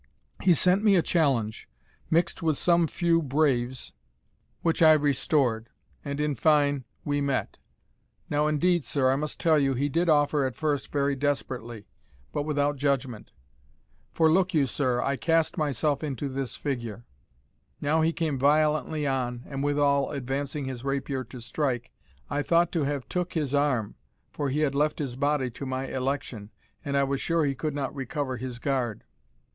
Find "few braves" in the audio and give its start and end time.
2.87-3.93